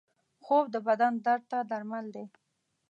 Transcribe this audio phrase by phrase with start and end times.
[0.43, 2.25] خوب د بدن درد ته درمل دی